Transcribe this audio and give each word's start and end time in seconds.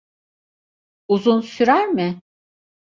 Uzun 1.07 1.41
sürer 1.41 1.87
mi? 1.87 2.21